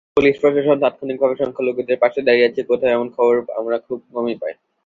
পুলিশ-প্রশাসন 0.17 0.77
তাৎক্ষণিকভাবে 0.79 1.35
সংখ্যালঘুদের 1.41 2.01
পাশে 2.03 2.19
দাঁড়িয়েছে 2.21 2.61
কোথাও—এমন 2.63 3.07
খবর 3.15 3.35
আমরা 3.59 3.77
খুব 3.87 3.99
কমই 4.13 4.35
পাই। 4.41 4.53